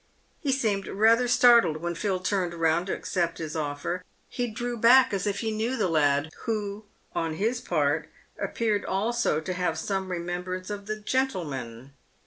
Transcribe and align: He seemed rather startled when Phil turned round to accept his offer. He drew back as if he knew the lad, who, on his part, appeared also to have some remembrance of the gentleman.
He 0.39 0.51
seemed 0.51 0.87
rather 0.87 1.27
startled 1.27 1.77
when 1.77 1.93
Phil 1.93 2.19
turned 2.19 2.55
round 2.55 2.87
to 2.87 2.95
accept 2.95 3.37
his 3.37 3.55
offer. 3.55 4.03
He 4.29 4.47
drew 4.49 4.75
back 4.75 5.13
as 5.13 5.27
if 5.27 5.41
he 5.41 5.51
knew 5.51 5.77
the 5.77 5.87
lad, 5.87 6.31
who, 6.45 6.85
on 7.13 7.35
his 7.35 7.61
part, 7.61 8.09
appeared 8.39 8.83
also 8.83 9.39
to 9.39 9.53
have 9.53 9.77
some 9.77 10.09
remembrance 10.09 10.71
of 10.71 10.87
the 10.87 10.99
gentleman. 10.99 11.93